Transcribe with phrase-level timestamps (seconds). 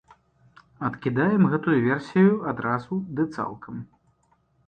[0.87, 3.75] Адкідаем гэтую версію адразу ды цалкам.